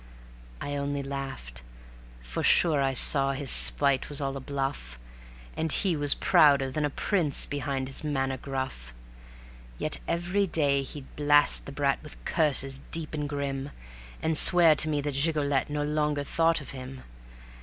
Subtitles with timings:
[0.59, 1.61] I only laughed,
[2.23, 4.97] for sure I saw his spite was all a bluff,
[5.55, 8.95] And he was prouder than a prince behind his manner gruff.
[9.77, 13.69] Yet every day he'd blast the brat with curses deep and grim,
[14.23, 17.03] And swear to me that Gigolette no longer thought of him.